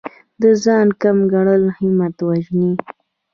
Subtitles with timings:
[0.41, 2.71] د ځان کم ګڼل همت وژني.